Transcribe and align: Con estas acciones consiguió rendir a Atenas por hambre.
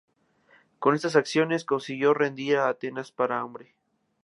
Con 0.79 0.95
estas 0.95 1.15
acciones 1.15 1.63
consiguió 1.63 2.15
rendir 2.15 2.57
a 2.57 2.69
Atenas 2.69 3.11
por 3.11 3.31
hambre. 3.31 3.75